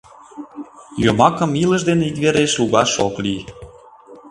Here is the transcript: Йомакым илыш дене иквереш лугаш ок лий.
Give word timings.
Йомакым 1.03 1.51
илыш 1.63 1.81
дене 1.89 2.03
иквереш 2.09 2.51
лугаш 2.59 2.91
ок 3.05 3.15
лий. 3.23 3.41